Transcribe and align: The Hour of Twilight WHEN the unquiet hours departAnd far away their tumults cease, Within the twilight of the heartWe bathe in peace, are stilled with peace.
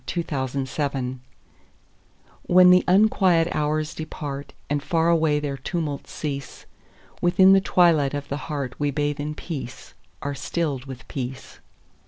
The 0.07 0.25
Hour 0.31 0.45
of 0.45 0.51
Twilight 0.67 1.17
WHEN 2.47 2.71
the 2.71 2.83
unquiet 2.87 3.47
hours 3.51 3.93
departAnd 3.93 4.81
far 4.81 5.09
away 5.09 5.39
their 5.39 5.57
tumults 5.57 6.11
cease, 6.11 6.65
Within 7.21 7.53
the 7.53 7.61
twilight 7.61 8.15
of 8.15 8.27
the 8.27 8.47
heartWe 8.49 8.95
bathe 8.95 9.19
in 9.19 9.35
peace, 9.35 9.93
are 10.23 10.33
stilled 10.33 10.85
with 10.85 11.07
peace. 11.07 11.59